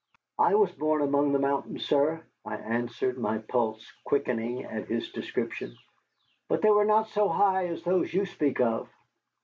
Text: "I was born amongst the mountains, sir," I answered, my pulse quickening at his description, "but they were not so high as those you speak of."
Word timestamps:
"I 0.39 0.55
was 0.55 0.71
born 0.71 1.03
amongst 1.03 1.33
the 1.33 1.37
mountains, 1.37 1.85
sir," 1.85 2.23
I 2.43 2.55
answered, 2.55 3.19
my 3.19 3.37
pulse 3.37 3.85
quickening 4.03 4.63
at 4.63 4.87
his 4.87 5.11
description, 5.11 5.77
"but 6.47 6.63
they 6.63 6.71
were 6.71 6.85
not 6.85 7.09
so 7.09 7.27
high 7.29 7.67
as 7.67 7.83
those 7.83 8.11
you 8.11 8.25
speak 8.25 8.59
of." 8.59 8.89